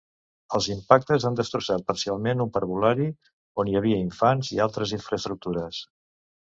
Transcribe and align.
Els 0.59 0.69
impactes 0.75 1.27
han 1.29 1.37
destrossat 1.39 1.85
parcialment 1.91 2.43
un 2.47 2.51
parvulari, 2.57 3.07
on 3.65 3.73
hi 3.73 3.79
havia 3.83 4.03
infants, 4.09 4.53
i 4.59 4.63
altres 4.69 4.99
infraestructures. 5.03 5.89